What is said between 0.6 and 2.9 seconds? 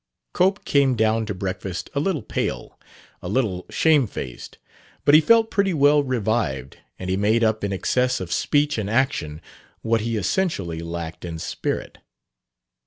came down to breakfast a little pale,